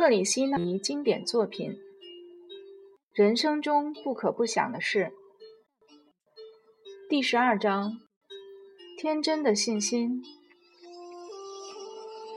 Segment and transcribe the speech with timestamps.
[0.00, 1.78] 克里希那经典作品，
[3.12, 5.12] 人生中不可不想的事。
[7.10, 7.92] 第十二章：
[8.96, 10.22] 天真的信心。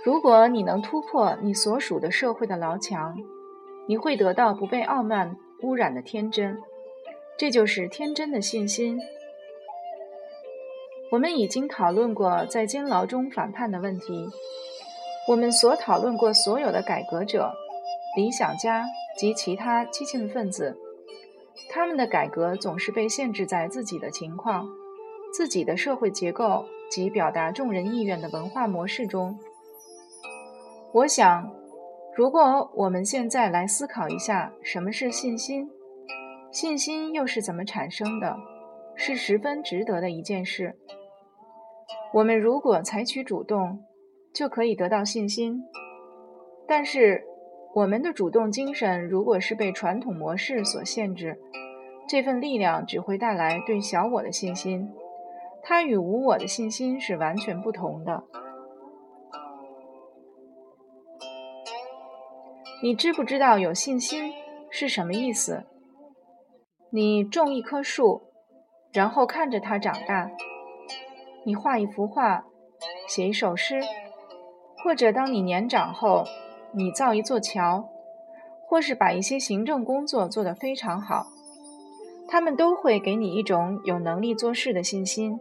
[0.04, 3.18] 如果你能突破你所属的社会的牢墙，
[3.88, 6.62] 你会得到不被傲慢污染的天真。
[7.38, 9.00] 这就是天真的信心。
[11.12, 14.28] 我们已经讨论过在监牢中反叛的问题。
[15.28, 17.54] 我们所讨论过所有的改革者、
[18.16, 18.86] 理想家
[19.18, 20.78] 及其他激进分子，
[21.70, 24.68] 他们的改革总是被限制在自己的情况、
[25.34, 29.40] 自己的社会结构及表达众人意愿的文化模式中。
[30.92, 31.50] 我想，
[32.16, 35.70] 如果我们现在来思考一下什么是信心，
[36.52, 38.36] 信心又是怎么产生的，
[38.96, 40.78] 是十分值得的一件事。
[42.14, 43.84] 我们如果采取主动，
[44.34, 45.64] 就可以得到信心，
[46.68, 47.24] 但是
[47.76, 51.40] 我们的主动精神如果是被传统模式所限制，
[52.10, 54.92] 这份力量只会带来对小我的信心，
[55.62, 58.24] 它与无我的信心是完全不同的。
[62.82, 64.34] 你知不知道有信心
[64.70, 65.64] 是什么意思？
[66.90, 68.24] 你种一棵树，
[68.92, 70.32] 然后看着它长大；
[71.46, 72.44] 你画一幅画，
[73.08, 73.80] 写一首诗。
[74.84, 76.26] 或者，当你年长后，
[76.74, 77.88] 你造一座桥，
[78.68, 81.28] 或是把一些行政工作做得非常好，
[82.28, 85.40] 他们都会给你一种有能力做事的信心。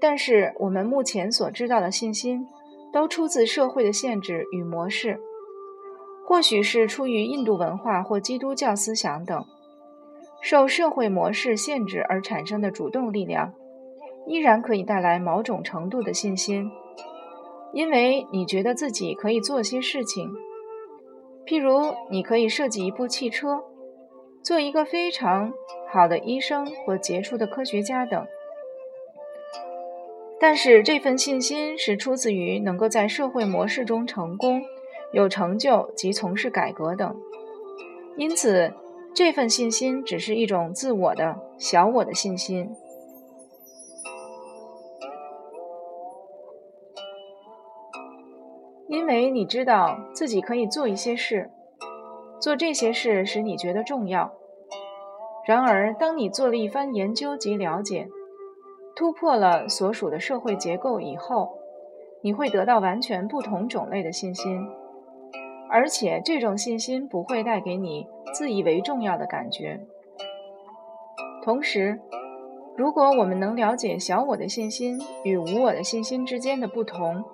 [0.00, 2.44] 但是，我们目前所知道的信心，
[2.92, 5.20] 都出自社会的限制与模式，
[6.26, 9.44] 或许是出于印度文化或基督教思想等，
[10.40, 13.54] 受社会模式限制而产生的主动力量，
[14.26, 16.68] 依然可以带来某种程度的信心。
[17.72, 20.30] 因为你觉得自己可以做些事情，
[21.46, 23.62] 譬如你可以设计一部汽车，
[24.42, 25.52] 做一个非常
[25.90, 28.26] 好的医生或杰出的科学家等。
[30.38, 34.62] 但是这份信心是出自于能够在社会模式中成功、
[35.12, 37.16] 有成就及从事改革等。
[38.16, 38.74] 因此，
[39.14, 42.68] 这份信心只是一种自我的小我的信心。
[49.20, 51.50] 因为你知道自己可以做一些事，
[52.40, 54.32] 做这些事使你觉得重要。
[55.46, 58.08] 然而，当你做了一番研究及了解，
[58.94, 61.58] 突破了所属的社会结构以后，
[62.22, 64.66] 你会得到完全不同种类的信心，
[65.68, 69.80] 而且这种信心不会带给你自以为重要的感觉。
[71.42, 72.00] 同时，
[72.76, 77.24] 如果我们能了解小我的信心与无我的信心之间的不同，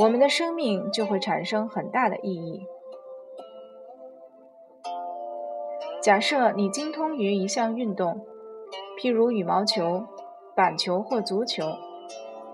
[0.00, 2.64] 我们的生命就会产生很大的意义。
[6.02, 8.24] 假设你精通于一项运动，
[8.98, 10.06] 譬如羽毛球、
[10.56, 11.66] 板球或足球，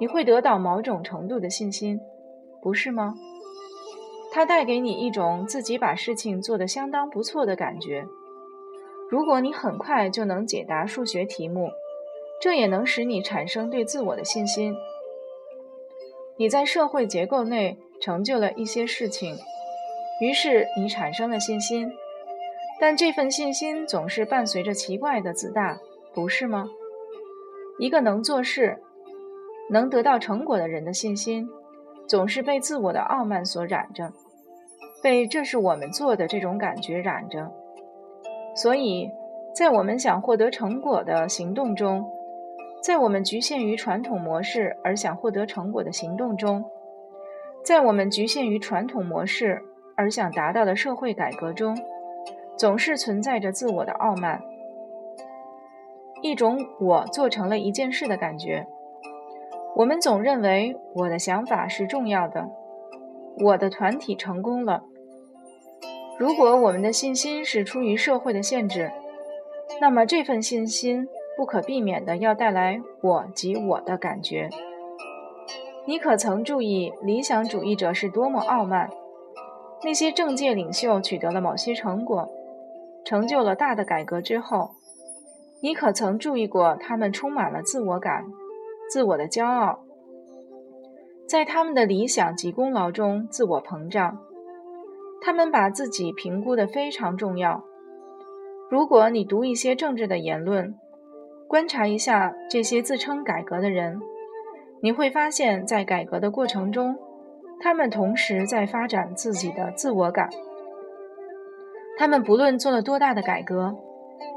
[0.00, 2.00] 你会得到某种程度的信心，
[2.60, 3.14] 不是吗？
[4.32, 8.04] 它带给你一种自己把事情做得相当不错的感觉。
[9.08, 11.70] 如果你很快就能解答数学题目，
[12.42, 14.74] 这也能使你产生对自我的信心。
[16.38, 19.36] 你在社会结构内成就了一些事情，
[20.20, 21.90] 于是你产生了信心，
[22.78, 25.78] 但这份信心总是伴随着奇怪的自大，
[26.14, 26.68] 不是吗？
[27.78, 28.78] 一个能做事、
[29.70, 31.48] 能得到成果的人的信心，
[32.06, 34.12] 总是被自我的傲慢所染着，
[35.02, 37.50] 被这是我们做的这种感觉染着。
[38.54, 39.10] 所以
[39.54, 42.04] 在我们想获得成果的行动中，
[42.86, 46.64] 在我们局限于传统模式而想获得成果的行动中，
[47.64, 49.60] 在我们局限于传统模式
[49.96, 51.76] 而想达到的社会改革中，
[52.56, 54.40] 总是存在着自我的傲慢，
[56.22, 58.68] 一种我做成了一件事的感觉。
[59.74, 62.48] 我们总认为我的想法是重要的，
[63.40, 64.84] 我的团体成功了。
[66.20, 68.92] 如果我们的信心是出于社会的限制，
[69.80, 71.08] 那么这份信心。
[71.36, 74.48] 不可避免的要带来我及我的感觉。
[75.86, 78.90] 你可曾注意理想主义者是多么傲慢？
[79.84, 82.28] 那些政界领袖取得了某些成果，
[83.04, 84.70] 成就了大的改革之后，
[85.60, 88.24] 你可曾注意过他们充满了自我感、
[88.90, 89.80] 自我的骄傲，
[91.28, 94.18] 在他们的理想及功劳中自我膨胀？
[95.20, 97.62] 他们把自己评估的非常重要。
[98.70, 100.74] 如果你读一些政治的言论，
[101.48, 104.00] 观察一下这些自称改革的人，
[104.80, 106.98] 你会发现在改革的过程中，
[107.60, 110.28] 他们同时在发展自己的自我感。
[111.98, 113.74] 他们不论做了多大的改革，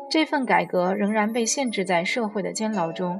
[0.09, 3.19] 这份改革仍然被限制在社会的监牢中。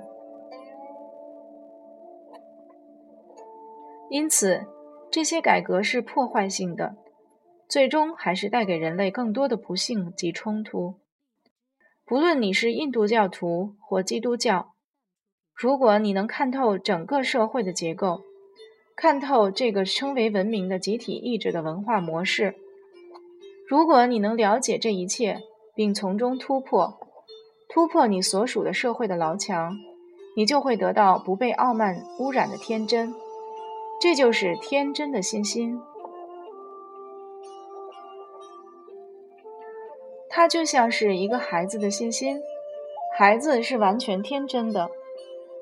[4.09, 4.65] 因此，
[5.12, 6.95] 这些改革是破坏性的，
[7.68, 10.95] 最终还是带给人类更多的不幸及冲突。
[12.09, 14.73] 不论你是印度教徒或基督教，
[15.53, 18.21] 如果你能看透整个社会的结构，
[18.95, 22.56] 看透这个称为文明的集体意志的文化模式，
[23.67, 25.44] 如果你能了解这一切，
[25.75, 27.00] 并从中突破，
[27.71, 29.77] 突破你所属的社会的牢墙，
[30.35, 33.13] 你就会得到不被傲慢污染的天真。
[34.01, 35.79] 这就是天真的信心。
[40.39, 42.41] 它就像是一个孩子的信心，
[43.18, 44.89] 孩子是完全天真的，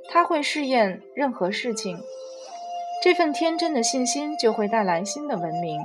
[0.08, 1.98] 他会试验任何事情。
[3.02, 5.82] 这份天真的信心就会带来新的文明。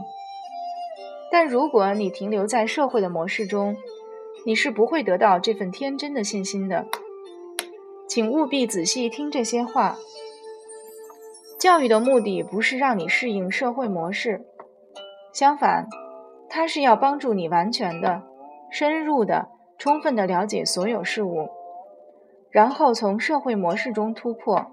[1.30, 3.74] 但如果你停留在社会的模式中，
[4.44, 6.84] 你是不会得到这份天真的信心的。
[8.06, 9.96] 请务必仔细听这些话。
[11.58, 14.44] 教育的目的不是让你适应社会模式，
[15.32, 15.88] 相反，
[16.50, 18.24] 它是要帮助你完全的、
[18.72, 19.48] 深入的、
[19.78, 21.48] 充分的了解所有事物，
[22.50, 24.66] 然后从社会模式中突破。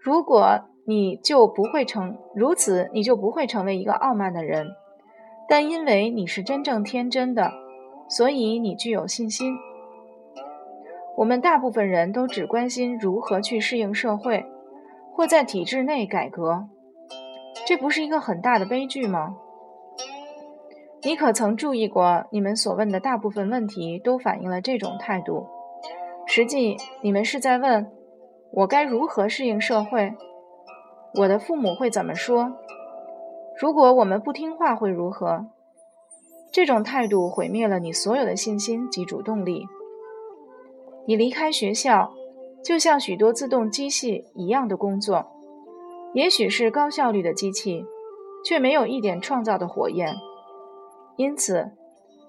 [0.00, 4.66] 如果你就不会成如此，你就不会成为一个傲慢的人。
[5.48, 7.52] 但因为你是真正天真的，
[8.08, 9.56] 所以你具有信心。
[11.18, 14.46] 我们大部分人都只关心如何去适应社会。
[15.12, 16.68] 或在体制内改革，
[17.66, 19.36] 这不是一个很大的悲剧吗？
[21.02, 25.46] 你可曾注意过，你们所问的大部分问题都反映了这种态度？
[26.26, 27.90] 实际，你们是在问
[28.52, 30.12] 我该如何适应社会？
[31.14, 32.52] 我的父母会怎么说？
[33.58, 35.46] 如果我们不听话会如何？
[36.52, 39.66] 这种态度毁灭了你所有的信心及主动力。
[41.06, 42.12] 你离开学校。
[42.62, 45.24] 就像许多自动机器一样的工作，
[46.12, 47.82] 也许是高效率的机器，
[48.44, 50.14] 却没有一点创造的火焰。
[51.16, 51.70] 因此，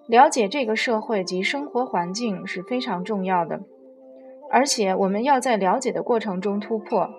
[0.08, 3.62] 了解这个社会及生活环境是非常重要的，
[4.50, 7.10] 而且我们要在了解的过程中突破。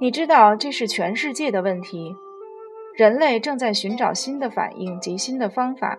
[0.00, 2.14] 你知道，这是全世界的问题。
[2.94, 5.98] 人类正在寻找新的反应及新的方法，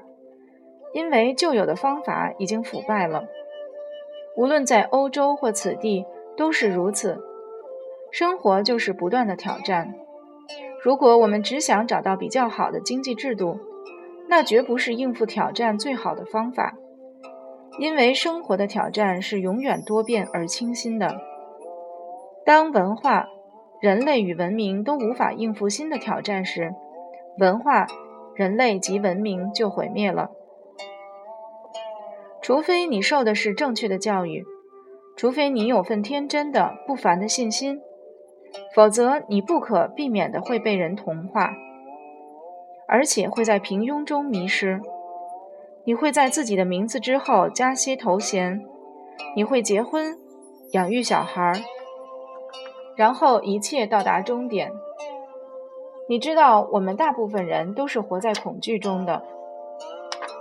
[0.93, 3.25] 因为旧有的方法已经腐败了。
[4.35, 6.05] 无论在欧洲或此地，
[6.35, 7.19] 都是如此。
[8.11, 9.93] 生活就是不断的挑战。
[10.81, 13.59] 如果我们只想找到比较好的经济制度，
[14.27, 16.75] 那绝不是应付挑战最好的方法。
[17.79, 21.15] 因为生活的挑战是永远多变而清新的。
[22.43, 23.27] 当文化、
[23.81, 26.73] 人类与文明都无法应付新的挑战时，
[27.37, 27.85] 文化、
[28.35, 30.31] 人类及文明就毁灭了。
[32.41, 34.43] 除非你受的是正确的教育，
[35.15, 37.79] 除非你有份天真的、不凡的信心，
[38.73, 41.53] 否则你不可避免的会被人同化，
[42.87, 44.81] 而且会在平庸中迷失。
[45.83, 48.65] 你会在自己的名字之后加些头衔，
[49.35, 50.17] 你会结婚、
[50.71, 51.61] 养育小孩，
[52.95, 54.71] 然后一切到达终点。
[56.09, 59.23] 你知道，我们大部分人都是活在恐惧中的。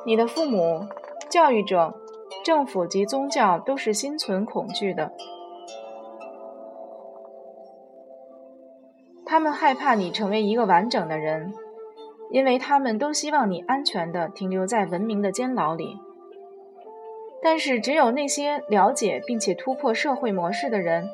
[0.04, 0.86] 你的父母。
[1.28, 1.92] 教育者、
[2.44, 5.12] 政府及宗教都是心存恐惧的，
[9.26, 11.52] 他们害怕你成为一个完整的人，
[12.30, 15.98] 因为他们都希望你安全地停留在文明的监牢里。
[17.42, 21.08] 但是，只有那些了解并且突破社会模式的人，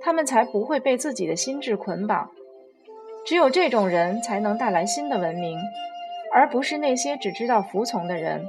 [0.00, 2.30] 他们才不会被自己的心智捆绑。
[3.24, 5.58] 只有这种人才能带来新的文明，
[6.32, 8.46] 而不是那些只知道服从的人。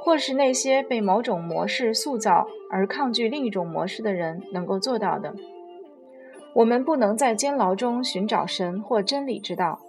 [0.00, 5.34] 或是那些被某种模式塑造而抗拒另一种模式的人能够做到的。
[6.54, 9.80] 我们不能在监牢中寻找神或真理之道，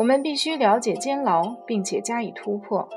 [0.00, 2.88] 我们必须了解监牢，并且加以突破。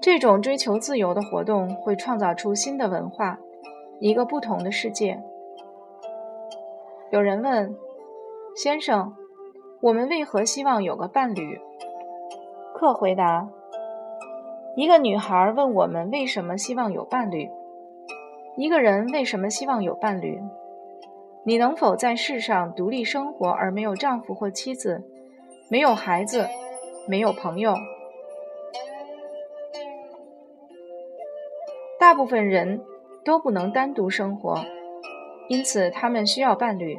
[0.00, 3.38] 这种追求自由的活动会创造出新的文化，
[4.00, 5.22] 一个不同的世界。
[7.12, 7.76] 有人问
[8.56, 9.14] 先生
[9.80, 11.60] ：“我们为何希望有个伴侣？”
[12.74, 13.48] 客回答。
[14.74, 17.48] 一个女孩问我们：“为什么希望有伴侣？”
[18.58, 20.42] 一个人为什么希望有伴侣？
[21.44, 25.04] 你能否在世上独立生活而没有丈夫或妻子，
[25.70, 26.48] 没有孩子，
[27.06, 27.74] 没有朋友？
[32.00, 32.80] 大部分人
[33.22, 34.64] 都不能单独生活，
[35.48, 36.98] 因此他们需要伴侣。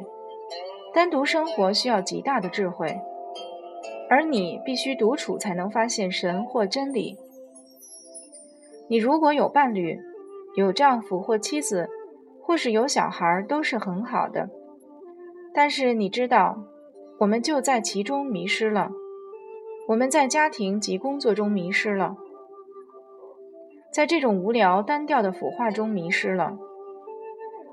[0.94, 3.00] 单独生活需要极大的智慧，
[4.08, 7.18] 而你必须独处才能发现神或真理。
[8.88, 10.00] 你如果有伴侣，
[10.54, 11.88] 有丈夫或妻子，
[12.42, 14.48] 或是有小孩，都是很好的。
[15.52, 16.58] 但是你知道，
[17.20, 18.90] 我们就在其中迷失了。
[19.88, 22.16] 我们在家庭及工作中迷失了，
[23.92, 26.56] 在这种无聊单调的腐化中迷失了。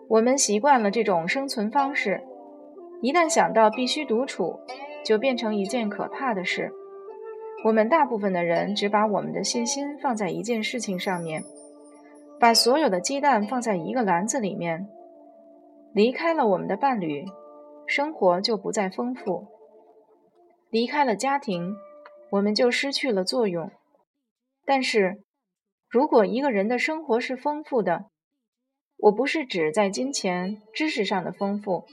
[0.09, 2.21] 我们习惯了这种生存方式，
[3.01, 4.59] 一旦想到必须独处，
[5.05, 6.69] 就变成一件可怕的事。
[7.63, 11.41] 我们大部分的人只把我们的信心放在一件事情上面，
[12.37, 14.89] 把所有的鸡蛋放在一个篮子里面。
[15.93, 17.25] 离开了我们的伴侣，
[17.87, 19.47] 生活就不再丰富；
[20.69, 21.75] 离开了家庭，
[22.31, 23.71] 我们就失去了作用。
[24.65, 25.23] 但是，
[25.89, 28.05] 如果一个人的生活是丰富的，
[28.97, 31.85] 我不是指在金钱、知识上的丰富，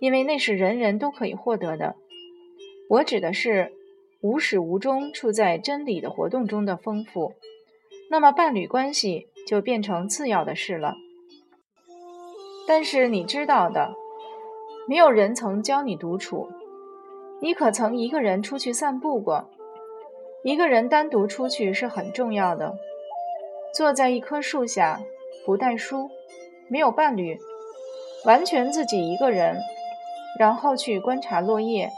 [0.00, 1.96] 因为那是人人都可以获得的。
[2.88, 3.72] 我指的是
[4.22, 7.34] 无始无终处在真理的活动中的丰富。
[8.10, 10.94] 那么，伴侣关系就变成次要的事了。
[12.66, 13.94] 但是你知道的，
[14.90, 16.48] 没有人曾教你独处。
[17.40, 19.48] 你可曾一个人出去散步过？
[20.42, 22.74] 一个人单独出去是很重要的。
[23.72, 25.00] 坐在一棵树下，
[25.46, 26.10] 不带书。
[26.66, 27.38] 没有伴侣，
[28.24, 29.60] 完全自己一个人，
[30.40, 31.88] 然后去观察落叶，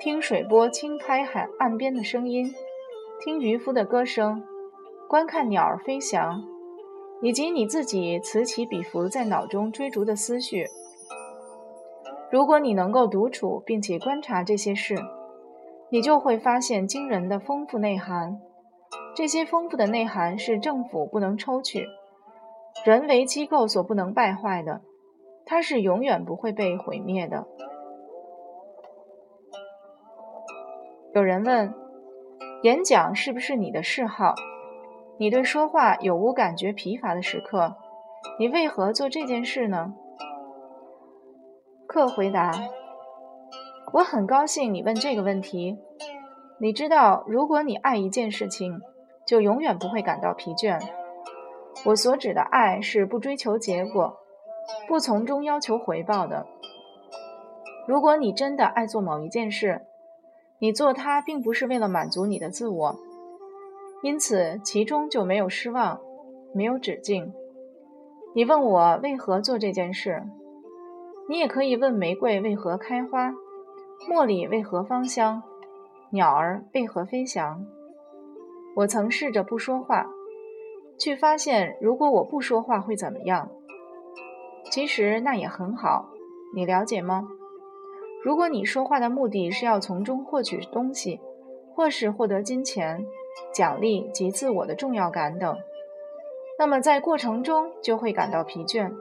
[0.00, 2.52] 听水波轻拍海岸边的声音，
[3.24, 4.42] 听渔夫的歌声，
[5.08, 6.42] 观看鸟儿飞翔，
[7.22, 10.66] 以及你自己此起彼伏在脑中追逐的思绪。
[12.34, 14.96] 如果你能够独处并且观察这些事，
[15.88, 18.40] 你就会发现惊人的丰富内涵。
[19.14, 21.86] 这些丰富的内涵是政府不能抽取。
[22.84, 24.80] 人为机构所不能败坏的，
[25.46, 27.46] 它是永远不会被毁灭的。
[31.14, 31.72] 有人问：
[32.64, 34.34] 演讲是不是你的嗜好？
[35.18, 37.76] 你对说话有无感觉疲乏的时刻？
[38.40, 39.94] 你为何做这件事呢？
[41.94, 42.50] 克回答：
[43.92, 45.78] 我很高兴你问这个问题。
[46.58, 48.80] 你知道，如果你爱一件事情，
[49.24, 50.82] 就永远不会感到疲倦。
[51.84, 54.18] 我所指的爱是不追求结果，
[54.88, 56.44] 不从中要求回报的。
[57.86, 59.82] 如果你真的爱做某一件事，
[60.58, 62.96] 你做它并不是为了满足你的自我，
[64.02, 66.00] 因此其中就没有失望，
[66.52, 67.32] 没有止境。
[68.34, 70.24] 你问我为何做这件事，
[71.26, 73.32] 你也可以问玫瑰为何开花，
[74.08, 75.42] 茉莉为何芳香，
[76.10, 77.64] 鸟儿为何飞翔。
[78.76, 80.06] 我曾试着不说话。
[80.96, 83.50] 去发现，如果我不说话会怎么样？
[84.70, 86.10] 其实那也很好，
[86.54, 87.26] 你了解吗？
[88.22, 91.20] 如果你说话的目的是要从中获取东西，
[91.74, 93.04] 或是获得金钱、
[93.52, 95.56] 奖励及自我的重要感等，
[96.58, 98.92] 那么在过程中就会感到疲倦。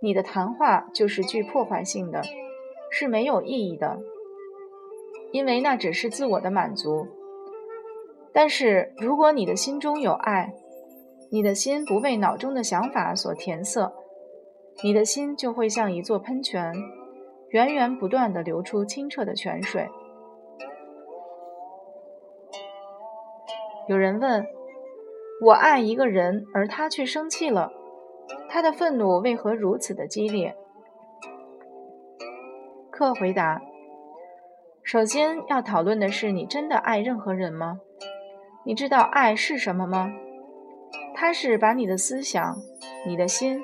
[0.00, 2.22] 你的谈话就是具破坏性的，
[2.90, 3.98] 是没有意义的，
[5.32, 7.08] 因为那只是自我的满足。
[8.32, 10.54] 但是如果你的心中有爱，
[11.30, 13.92] 你的心不被脑中的想法所填塞，
[14.84, 16.72] 你的心就会像一座喷泉，
[17.50, 19.88] 源源不断地流出清澈的泉水。
[23.88, 24.46] 有人问：
[25.44, 27.72] 我爱一个人，而他却生气了，
[28.48, 30.56] 他的愤怒为何如此的激烈？
[32.90, 33.60] 克回答：
[34.82, 37.80] 首先要讨论的是，你真的爱任何人吗？
[38.64, 40.12] 你知道爱是什么吗？
[41.14, 42.56] 他是把你的思想、
[43.06, 43.62] 你的心、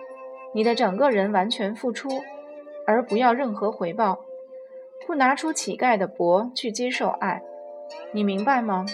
[0.54, 2.08] 你的整个人完全付出，
[2.86, 4.20] 而不要任何回报，
[5.06, 7.42] 不拿出乞丐的钵去接受爱，
[8.12, 8.86] 你明白吗？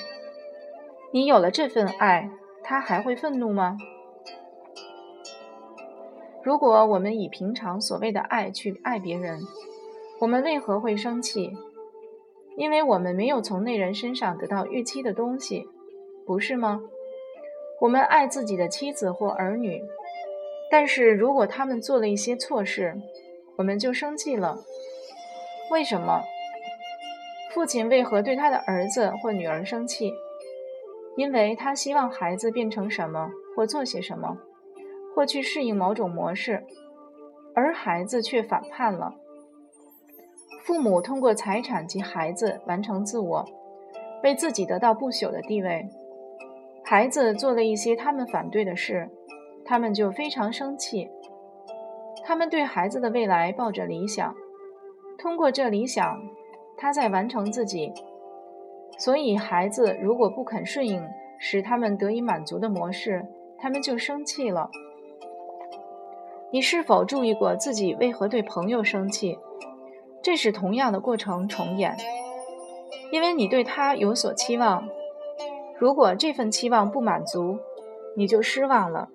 [1.12, 2.30] 你有了这份爱，
[2.62, 3.76] 他还会愤怒吗？
[6.42, 9.40] 如果我们以平常所谓的爱去爱别人，
[10.20, 11.52] 我们为何会生气？
[12.56, 15.68] 因为我们没有从那人身上得到预期的东西，
[16.26, 16.80] 不是吗？
[17.80, 19.82] 我们爱自己的妻子或儿女，
[20.70, 23.00] 但是如果他们做了一些错事，
[23.56, 24.58] 我们就生气了。
[25.70, 26.22] 为什么？
[27.52, 30.12] 父亲为何对他的儿子或女儿生气？
[31.16, 34.38] 因为他希望孩子变成什么，或做些什么，
[35.14, 36.64] 或去适应某种模式，
[37.54, 39.14] 而孩子却反叛了。
[40.62, 43.44] 父母通过财产及孩子完成自我，
[44.22, 45.88] 为自己得到不朽的地位。
[46.84, 49.08] 孩子做了一些他们反对的事，
[49.64, 51.08] 他们就非常生气。
[52.24, 54.34] 他们对孩子的未来抱着理想，
[55.18, 56.20] 通过这理想，
[56.76, 57.92] 他在完成自己。
[58.98, 61.02] 所以，孩子如果不肯顺应
[61.38, 63.26] 使他们得以满足的模式，
[63.58, 64.70] 他们就生气了。
[66.52, 69.38] 你是否注意过自己为何对朋友生气？
[70.22, 71.96] 这是同样的过程重演，
[73.12, 74.88] 因为你对他有所期望。
[75.78, 77.58] 如果这份期望不满足，
[78.16, 79.08] 你就失望了。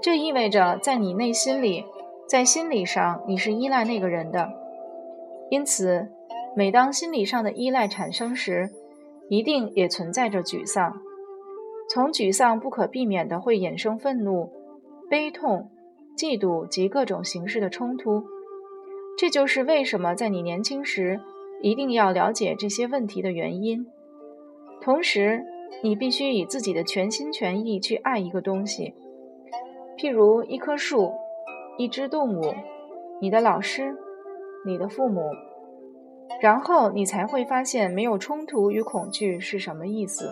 [0.00, 1.84] 这意味着在你内心里，
[2.28, 4.50] 在心理上你是依赖那个人的。
[5.50, 6.08] 因此，
[6.54, 8.70] 每当心理上的依赖产生时，
[9.28, 11.00] 一定也存在着沮丧。
[11.90, 14.50] 从沮丧不可避免的会衍生愤怒、
[15.08, 15.70] 悲痛。
[16.16, 18.24] 嫉妒及各种形式的冲突，
[19.16, 21.20] 这就是为什么在你年轻时
[21.62, 23.86] 一定要了解这些问题的原因。
[24.80, 25.44] 同时，
[25.80, 28.92] 你必须以自己的全心全意去爱一个东西，
[29.96, 31.12] 譬如一棵树、
[31.76, 32.52] 一只动物、
[33.20, 33.96] 你的老师、
[34.66, 35.20] 你的父母，
[36.40, 40.28] 然后你才会发现没有冲突与恐惧是什么意思。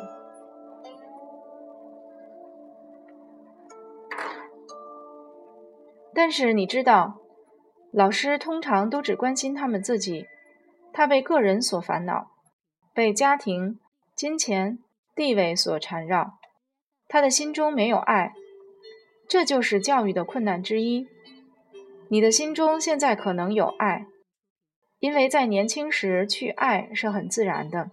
[6.17, 7.21] 但是你知道，
[7.93, 10.27] 老师通常都只关心他们自己，
[10.91, 12.29] 他为个人所烦恼，
[12.95, 13.79] 被家庭、
[14.15, 14.79] 金钱、
[15.15, 16.39] 地位所缠绕，
[17.07, 18.33] 他的心中没有爱，
[19.29, 21.07] 这就是教育的困难之一。
[22.09, 24.07] 你的心中现在可能有爱，
[24.99, 27.91] 因为在年轻时去爱是很自然的，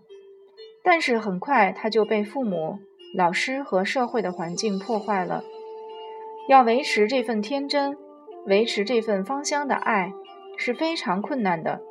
[0.81, 2.79] 但是很快他就被父母、
[3.17, 5.43] 老师和社会的环境破坏了。
[6.47, 7.97] 要维持这份天真。
[8.45, 10.11] 维持这份芳香的爱
[10.57, 11.81] 是非常困难的，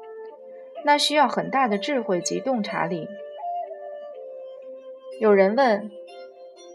[0.85, 3.09] 那需要很大的智慧及洞察力。
[5.21, 5.91] 有人问：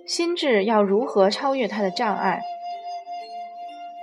[0.05, 2.41] 心智要如何超越它的障碍？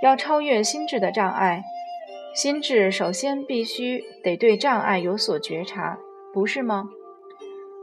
[0.02, 1.64] 要超越心智的障碍，
[2.34, 5.98] 心智首先必须得对障碍有所觉察，
[6.32, 6.90] 不是吗？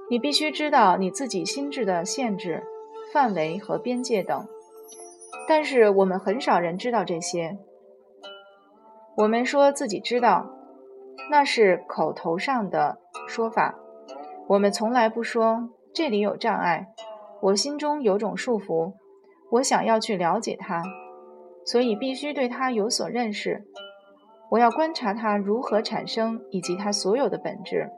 [0.10, 2.64] 你必须知道你自己心智的限制、
[3.12, 4.48] 范围和边界等。
[5.48, 7.58] 但是我们很少人知道这些。
[9.22, 10.50] 我们说自己知道，
[11.30, 13.76] 那是口头上的说法。
[14.48, 16.88] 我们从来不说这里有障碍，
[17.40, 18.94] 我心中有种束缚，
[19.52, 20.82] 我想要去了解它，
[21.64, 23.64] 所以必须对它有所认识。
[24.50, 27.92] 我要观察它如何产生，以及它所有的本质。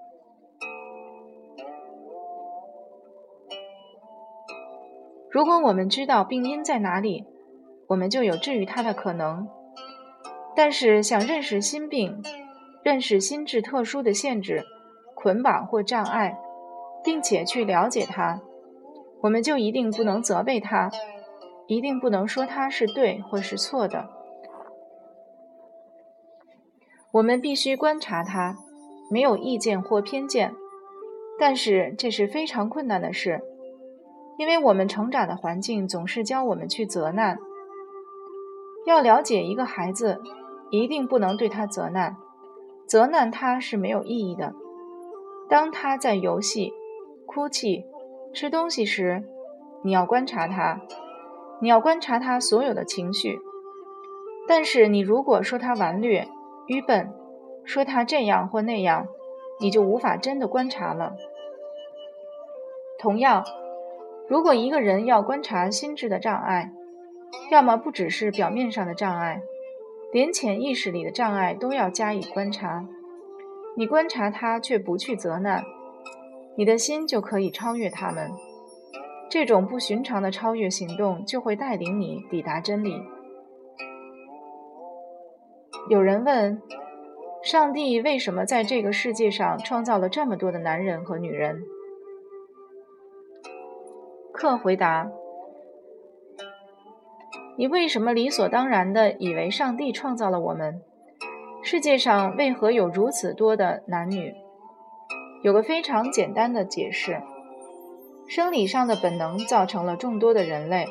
[5.31, 7.25] 如果我们知道病因在哪里，
[7.87, 9.47] 我们就有治愈它的可能。
[10.55, 12.21] 但是，想认识心病，
[12.83, 14.63] 认识心智特殊的限制、
[15.15, 16.37] 捆绑或障碍，
[17.03, 18.39] 并且去了解它，
[19.21, 20.91] 我们就一定不能责备它，
[21.65, 24.07] 一定不能说它是对或是错的。
[27.13, 28.55] 我们必须观察它，
[29.09, 30.53] 没有意见或偏见。
[31.39, 33.41] 但是这是非常困难的事，
[34.37, 37.39] 因为我们成长的环境总是教我们去责难。
[38.85, 40.21] 要了解一个孩子。
[40.73, 42.17] 一定不能对他责难，
[42.87, 44.55] 责难他是没有意义的。
[45.47, 46.73] 当他在游戏、
[47.27, 47.85] 哭泣、
[48.33, 49.23] 吃东西时，
[49.83, 50.81] 你要观察他，
[51.61, 53.39] 你要观察他所有的情绪。
[54.47, 56.27] 但是你如果说他顽劣、
[56.65, 57.13] 愚笨，
[57.63, 59.05] 说他这样或那样，
[59.59, 61.13] 你就无法真的观察了。
[62.97, 63.45] 同样，
[64.27, 66.71] 如果一个人要观察心智的障碍，
[67.51, 69.43] 要么不只是表面上的障碍。
[70.13, 72.85] 连潜意识里的障碍都要加以观察，
[73.75, 75.63] 你观察它却不去责难，
[76.55, 78.29] 你的心就可以超越他们。
[79.27, 83.01] 这种不寻常的超越行动就会带领你抵达真理。
[85.89, 86.61] 有人问：
[87.41, 91.63] 上帝为什么在这个世界上创造了这么多的男人和女人？
[94.31, 95.09] 克回答。
[97.55, 100.81] 你为什么理所当然地以为上帝创造了我们？
[101.61, 104.33] 世界上为何有如此多的男女？
[105.43, 107.21] 有个非常简单的解释：
[108.27, 110.85] 生理上的本能造成了众多的人类。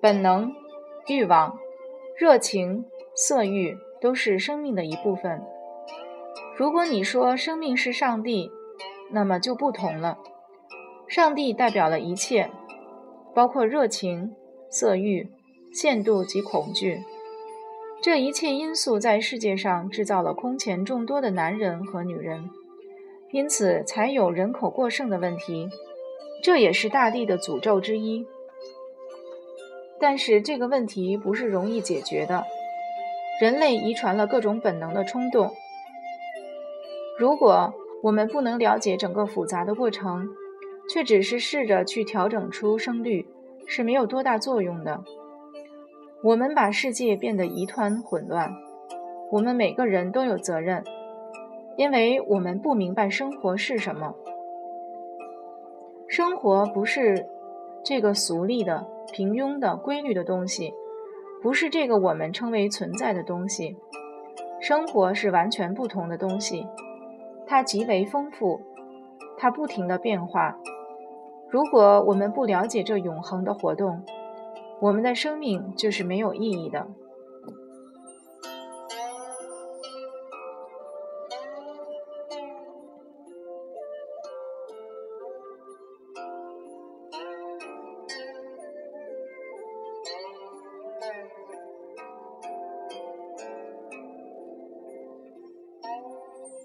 [0.00, 0.54] 本能、
[1.08, 1.58] 欲望、
[2.16, 5.42] 热情、色欲都是生命的一部分。
[6.56, 8.50] 如果你说生命是上帝，
[9.10, 10.16] 那么就不同了。
[11.06, 12.50] 上帝代表了一切，
[13.34, 14.34] 包括热情、
[14.70, 15.30] 色欲。
[15.76, 17.04] 限度及恐惧，
[18.00, 22.48] 这一切因素在世界上制造了空前众多的男人和女人，
[23.30, 25.68] 因此才有人口过剩的问题。
[26.42, 28.26] 这也是大地的诅咒之一。
[30.00, 32.44] 但是这个问题不是容易解决的，
[33.38, 35.54] 人类遗传了各种本能的冲动。
[37.18, 40.30] 如果我们不能了解整个复杂的过程，
[40.88, 43.26] 却只是试着去调整出生率，
[43.66, 45.04] 是没有多大作用的。
[46.26, 48.50] 我们把世界变得一团混乱，
[49.30, 50.82] 我们每个人都有责任，
[51.76, 54.12] 因为我们不明白生活是什么。
[56.08, 57.28] 生活不是
[57.84, 60.74] 这个俗丽的、平庸的、规律的东西，
[61.40, 63.76] 不是这个我们称为存在的东西。
[64.60, 66.66] 生活是完全不同的东西，
[67.46, 68.60] 它极为丰富，
[69.38, 70.58] 它不停的变化。
[71.48, 74.02] 如果我们不了解这永恒的活动，
[74.80, 76.86] 我们的生命就是没有意义的。